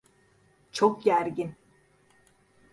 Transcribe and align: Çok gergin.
Çok 0.71 1.03
gergin. 1.03 1.55